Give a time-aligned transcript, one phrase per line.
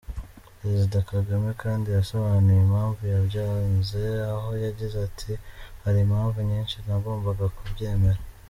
[0.59, 4.01] Perezida Kagame kandi yasobanuye impamvu yabyanze
[4.33, 5.31] aho yagize ati:
[5.83, 8.21] "Hari impamvu nyinshi ntagombaga kubyemera.